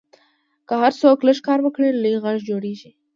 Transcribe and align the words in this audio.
که 0.67 0.73
هر 0.83 0.93
څوک 1.01 1.17
لږ 1.27 1.37
کار 1.47 1.59
وکړي، 1.63 1.89
لوی 1.91 2.15
غږ 2.23 2.37
جوړېږي. 2.49 2.91